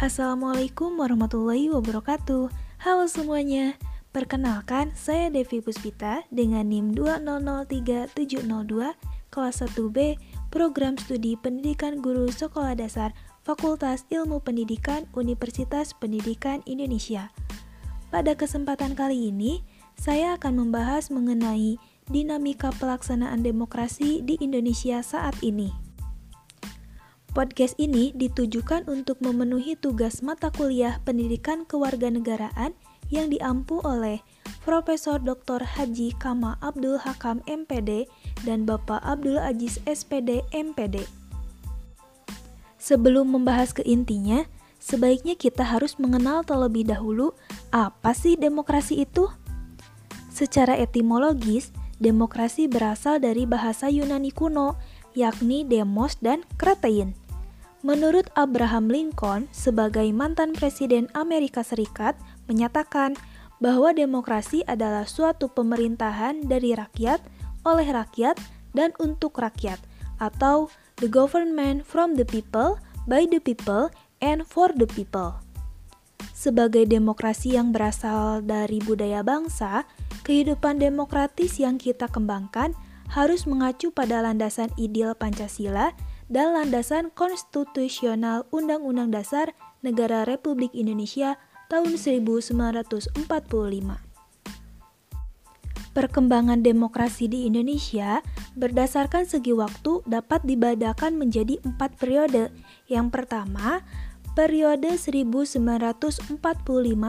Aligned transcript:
Assalamualaikum 0.00 0.96
warahmatullahi 0.96 1.68
wabarakatuh. 1.68 2.48
Halo 2.80 3.04
semuanya. 3.04 3.76
Perkenalkan, 4.16 4.96
saya 4.96 5.28
Devi 5.28 5.60
Puspita 5.60 6.24
dengan 6.32 6.72
NIM 6.72 6.96
2003702 6.96 8.96
kelas 9.28 9.56
1B 9.60 10.16
Program 10.48 10.96
Studi 10.96 11.36
Pendidikan 11.36 12.00
Guru 12.00 12.32
Sekolah 12.32 12.80
Dasar 12.80 13.12
Fakultas 13.44 14.08
Ilmu 14.08 14.40
Pendidikan 14.40 15.04
Universitas 15.12 15.92
Pendidikan 15.92 16.64
Indonesia. 16.64 17.28
Pada 18.08 18.32
kesempatan 18.32 18.96
kali 18.96 19.28
ini, 19.28 19.60
saya 20.00 20.40
akan 20.40 20.64
membahas 20.64 21.12
mengenai 21.12 21.76
dinamika 22.08 22.72
pelaksanaan 22.80 23.44
demokrasi 23.44 24.24
di 24.24 24.40
Indonesia 24.40 25.04
saat 25.04 25.36
ini. 25.44 25.89
Podcast 27.30 27.78
ini 27.78 28.10
ditujukan 28.10 28.90
untuk 28.90 29.22
memenuhi 29.22 29.78
tugas 29.78 30.18
mata 30.18 30.50
kuliah 30.50 30.98
pendidikan 31.06 31.62
kewarganegaraan 31.62 32.74
yang 33.06 33.30
diampu 33.30 33.78
oleh 33.86 34.18
Profesor 34.66 35.22
Dr. 35.22 35.62
Haji 35.62 36.10
Kama 36.18 36.58
Abdul 36.58 36.98
Hakam 36.98 37.38
MPD 37.46 38.10
dan 38.42 38.66
Bapak 38.66 38.98
Abdul 39.06 39.38
Aziz 39.38 39.78
SPD 39.86 40.42
MPD. 40.50 41.06
Sebelum 42.82 43.30
membahas 43.30 43.70
ke 43.78 43.86
intinya, 43.86 44.42
sebaiknya 44.82 45.38
kita 45.38 45.62
harus 45.62 46.02
mengenal 46.02 46.42
terlebih 46.42 46.90
dahulu 46.90 47.38
apa 47.70 48.10
sih 48.10 48.34
demokrasi 48.34 49.06
itu? 49.06 49.30
Secara 50.34 50.74
etimologis, 50.74 51.70
demokrasi 52.02 52.66
berasal 52.66 53.22
dari 53.22 53.46
bahasa 53.46 53.86
Yunani 53.86 54.34
kuno, 54.34 54.74
yakni 55.14 55.62
demos 55.62 56.18
dan 56.18 56.42
kratein. 56.58 57.19
Menurut 57.80 58.28
Abraham 58.36 58.92
Lincoln, 58.92 59.48
sebagai 59.56 60.04
mantan 60.12 60.52
presiden 60.52 61.08
Amerika 61.16 61.64
Serikat, 61.64 62.12
menyatakan 62.44 63.16
bahwa 63.56 63.96
demokrasi 63.96 64.60
adalah 64.68 65.08
suatu 65.08 65.48
pemerintahan 65.48 66.44
dari 66.44 66.76
rakyat, 66.76 67.24
oleh 67.64 67.88
rakyat, 67.88 68.36
dan 68.76 68.92
untuk 69.00 69.40
rakyat, 69.40 69.80
atau 70.20 70.68
the 71.00 71.08
government 71.08 71.80
from 71.80 72.20
the 72.20 72.24
people, 72.28 72.76
by 73.08 73.24
the 73.24 73.40
people, 73.40 73.88
and 74.20 74.44
for 74.44 74.68
the 74.76 74.84
people. 74.84 75.40
Sebagai 76.36 76.84
demokrasi 76.84 77.56
yang 77.56 77.72
berasal 77.72 78.44
dari 78.44 78.76
budaya 78.84 79.24
bangsa, 79.24 79.88
kehidupan 80.28 80.76
demokratis 80.76 81.56
yang 81.56 81.80
kita 81.80 82.12
kembangkan 82.12 82.76
harus 83.08 83.48
mengacu 83.48 83.88
pada 83.88 84.20
landasan 84.20 84.68
ideal 84.76 85.16
Pancasila 85.16 85.96
dan 86.30 86.54
landasan 86.54 87.10
konstitusional 87.10 88.46
Undang-Undang 88.54 89.10
Dasar 89.10 89.52
Negara 89.82 90.22
Republik 90.22 90.70
Indonesia 90.72 91.36
tahun 91.66 91.98
1945. 91.98 93.18
Perkembangan 95.90 96.62
demokrasi 96.62 97.26
di 97.26 97.50
Indonesia 97.50 98.22
berdasarkan 98.54 99.26
segi 99.26 99.50
waktu 99.50 100.06
dapat 100.06 100.46
dibadakan 100.46 101.18
menjadi 101.18 101.58
empat 101.66 101.98
periode. 101.98 102.54
Yang 102.86 103.10
pertama, 103.10 103.82
periode 104.38 104.94
1945 104.94 106.30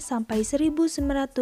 sampai 0.00 0.38
1959 0.40 1.36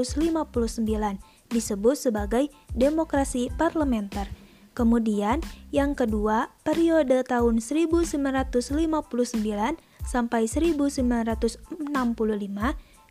disebut 1.54 1.96
sebagai 1.98 2.50
demokrasi 2.74 3.46
parlementer. 3.54 4.39
Kemudian, 4.80 5.44
yang 5.76 5.92
kedua, 5.92 6.56
periode 6.64 7.20
tahun 7.28 7.60
1959 7.60 8.56
sampai 10.08 10.48
1965 10.48 11.60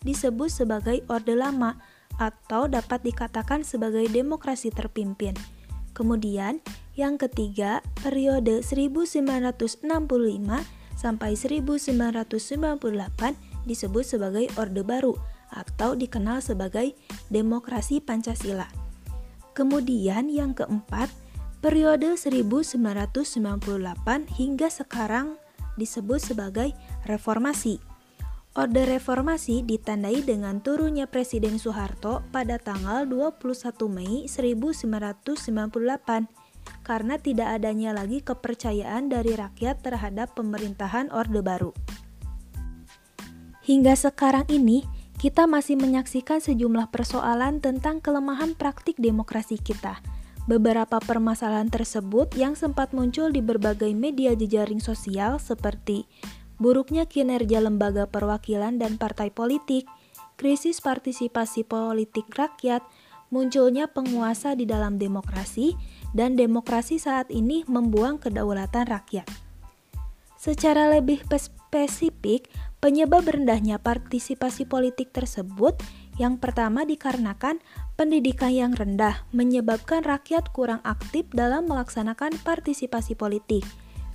disebut 0.01 0.49
sebagai 0.49 1.05
Orde 1.05 1.37
Lama 1.37 1.77
atau 2.17 2.65
dapat 2.65 3.05
dikatakan 3.05 3.61
sebagai 3.61 4.01
demokrasi 4.09 4.73
terpimpin. 4.73 5.37
Kemudian, 5.93 6.57
yang 6.97 7.21
ketiga, 7.21 7.85
periode 8.01 8.65
1965 8.65 10.09
sampai 10.97 11.37
1998 11.37 13.69
disebut 13.69 14.05
sebagai 14.09 14.49
Orde 14.57 14.81
Baru 14.81 15.13
atau 15.53 15.93
dikenal 15.93 16.41
sebagai 16.41 16.97
demokrasi 17.29 18.01
Pancasila. 18.01 18.65
Kemudian 19.53 20.33
yang 20.33 20.57
keempat, 20.57 21.28
Periode 21.59 22.15
1998 22.15 22.79
hingga 24.31 24.71
sekarang 24.71 25.35
disebut 25.75 26.31
sebagai 26.31 26.71
reformasi. 27.03 27.83
Orde 28.55 28.87
reformasi 28.87 29.67
ditandai 29.67 30.23
dengan 30.23 30.63
turunnya 30.63 31.03
Presiden 31.11 31.59
Soeharto 31.59 32.23
pada 32.31 32.63
tanggal 32.63 33.03
21 33.03 33.75
Mei 33.91 34.23
1998 34.31 36.31
karena 36.87 37.15
tidak 37.19 37.59
adanya 37.59 37.91
lagi 37.91 38.23
kepercayaan 38.23 39.11
dari 39.11 39.35
rakyat 39.35 39.83
terhadap 39.83 40.31
pemerintahan 40.39 41.11
Orde 41.11 41.43
Baru. 41.43 41.75
Hingga 43.67 43.99
sekarang 43.99 44.47
ini, 44.47 44.87
kita 45.19 45.43
masih 45.43 45.75
menyaksikan 45.75 46.39
sejumlah 46.39 46.87
persoalan 46.87 47.59
tentang 47.59 47.99
kelemahan 47.99 48.55
praktik 48.55 48.95
demokrasi 48.95 49.59
kita– 49.59 49.99
Beberapa 50.47 51.01
permasalahan 51.03 51.67
tersebut 51.67 52.31
yang 52.37 52.55
sempat 52.55 52.95
muncul 52.95 53.33
di 53.33 53.43
berbagai 53.43 53.91
media 53.91 54.37
jejaring 54.37 54.79
sosial 54.79 55.41
seperti 55.41 56.07
buruknya 56.59 57.07
kinerja 57.07 57.63
lembaga 57.63 58.05
perwakilan 58.05 58.77
dan 58.77 58.99
partai 58.99 59.31
politik, 59.31 59.87
krisis 60.35 60.83
partisipasi 60.83 61.63
politik 61.63 62.27
rakyat, 62.35 62.83
munculnya 63.31 63.87
penguasa 63.87 64.53
di 64.53 64.67
dalam 64.67 64.99
demokrasi, 64.99 65.73
dan 66.11 66.35
demokrasi 66.35 66.99
saat 66.99 67.31
ini 67.31 67.63
membuang 67.65 68.19
kedaulatan 68.19 68.85
rakyat. 68.89 69.25
Secara 70.39 70.87
lebih 70.87 71.19
spesifik, 71.35 72.47
penyebab 72.79 73.27
rendahnya 73.27 73.75
partisipasi 73.75 74.63
politik 74.63 75.11
tersebut 75.11 75.75
yang 76.19 76.35
pertama 76.35 76.83
dikarenakan 76.83 77.63
pendidikan 77.95 78.51
yang 78.51 78.75
rendah 78.75 79.23
menyebabkan 79.31 80.03
rakyat 80.03 80.51
kurang 80.51 80.83
aktif 80.83 81.25
dalam 81.31 81.65
melaksanakan 81.71 82.35
partisipasi 82.43 83.15
politik. 83.15 83.63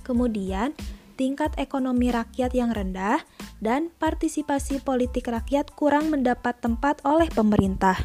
Kemudian, 0.05 0.77
tingkat 1.17 1.57
ekonomi 1.57 2.13
rakyat 2.13 2.53
yang 2.53 2.69
rendah 2.69 3.25
dan 3.57 3.89
partisipasi 3.97 4.85
politik 4.85 5.25
rakyat 5.25 5.73
kurang 5.73 6.13
mendapat 6.13 6.61
tempat 6.61 7.01
oleh 7.01 7.27
pemerintah. 7.33 7.97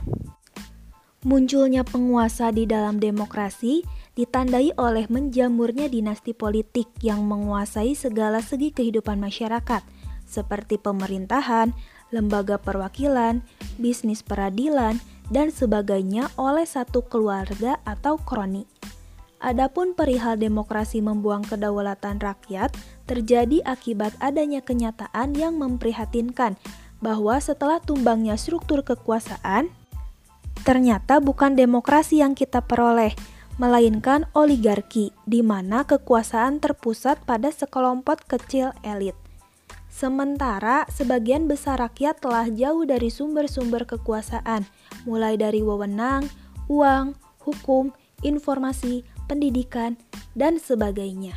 Munculnya 1.21 1.85
penguasa 1.85 2.49
di 2.49 2.65
dalam 2.65 2.97
demokrasi 2.97 3.85
ditandai 4.17 4.73
oleh 4.81 5.05
menjamurnya 5.13 5.93
dinasti 5.93 6.33
politik 6.33 6.89
yang 7.05 7.29
menguasai 7.29 7.93
segala 7.93 8.41
segi 8.41 8.73
kehidupan 8.73 9.21
masyarakat, 9.21 9.85
seperti 10.25 10.81
pemerintahan, 10.81 11.77
lembaga 12.11 12.59
perwakilan, 12.59 13.43
bisnis 13.79 14.23
peradilan, 14.23 14.99
dan 15.31 15.55
sebagainya 15.55 16.29
oleh 16.35 16.67
satu 16.67 17.07
keluarga 17.07 17.79
atau 17.87 18.19
kroni. 18.19 18.67
Adapun 19.41 19.97
perihal 19.97 20.37
demokrasi 20.37 21.01
membuang 21.01 21.41
kedaulatan 21.49 22.21
rakyat 22.21 22.77
terjadi 23.09 23.65
akibat 23.65 24.13
adanya 24.21 24.61
kenyataan 24.61 25.33
yang 25.33 25.57
memprihatinkan 25.57 26.61
bahwa 27.01 27.41
setelah 27.41 27.81
tumbangnya 27.81 28.37
struktur 28.37 28.85
kekuasaan, 28.85 29.73
ternyata 30.61 31.25
bukan 31.25 31.57
demokrasi 31.57 32.21
yang 32.21 32.37
kita 32.37 32.61
peroleh, 32.61 33.17
melainkan 33.57 34.29
oligarki, 34.37 35.17
di 35.25 35.41
mana 35.41 35.89
kekuasaan 35.89 36.61
terpusat 36.61 37.25
pada 37.25 37.49
sekelompok 37.49 38.29
kecil 38.29 38.77
elit. 38.85 39.17
Sementara 40.01 40.89
sebagian 40.89 41.45
besar 41.45 41.77
rakyat 41.77 42.25
telah 42.25 42.49
jauh 42.49 42.89
dari 42.89 43.13
sumber-sumber 43.13 43.85
kekuasaan, 43.85 44.65
mulai 45.05 45.37
dari 45.37 45.61
wewenang, 45.61 46.25
uang, 46.73 47.13
hukum, 47.45 47.93
informasi, 48.25 49.05
pendidikan, 49.29 50.01
dan 50.33 50.57
sebagainya. 50.57 51.37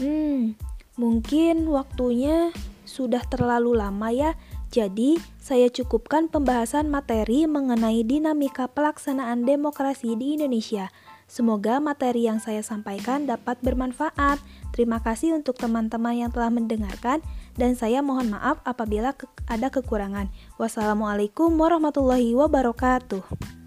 Hmm, 0.00 0.56
mungkin 0.96 1.68
waktunya 1.68 2.56
sudah 2.88 3.20
terlalu 3.28 3.76
lama 3.76 4.08
ya. 4.08 4.32
Jadi, 4.72 5.20
saya 5.36 5.68
cukupkan 5.68 6.32
pembahasan 6.32 6.88
materi 6.88 7.44
mengenai 7.44 8.00
dinamika 8.00 8.64
pelaksanaan 8.64 9.44
demokrasi 9.44 10.16
di 10.16 10.40
Indonesia. 10.40 10.88
Semoga 11.30 11.78
materi 11.78 12.26
yang 12.26 12.42
saya 12.42 12.58
sampaikan 12.58 13.22
dapat 13.22 13.62
bermanfaat. 13.62 14.42
Terima 14.74 14.98
kasih 14.98 15.38
untuk 15.38 15.54
teman-teman 15.62 16.26
yang 16.26 16.34
telah 16.34 16.50
mendengarkan 16.50 17.22
dan 17.54 17.78
saya 17.78 18.02
mohon 18.02 18.34
maaf 18.34 18.58
apabila 18.66 19.14
ada 19.46 19.70
kekurangan. 19.70 20.26
Wassalamualaikum 20.58 21.54
warahmatullahi 21.54 22.34
wabarakatuh. 22.34 23.59